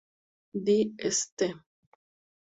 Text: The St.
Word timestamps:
The 0.55 0.93
St. 0.97 1.53